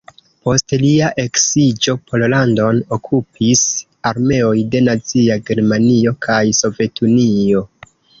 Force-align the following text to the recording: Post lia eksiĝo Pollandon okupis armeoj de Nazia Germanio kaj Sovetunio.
Post 0.45 0.73
lia 0.83 1.09
eksiĝo 1.23 1.93
Pollandon 2.11 2.79
okupis 2.97 3.61
armeoj 4.13 4.55
de 4.77 4.81
Nazia 4.87 5.37
Germanio 5.51 6.15
kaj 6.27 6.39
Sovetunio. 6.61 7.63